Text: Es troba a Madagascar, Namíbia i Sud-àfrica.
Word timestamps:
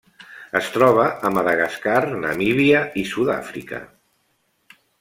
Es 0.59 0.69
troba 0.77 1.03
a 1.29 1.31
Madagascar, 1.35 1.99
Namíbia 2.23 2.81
i 3.03 3.07
Sud-àfrica. 3.13 3.85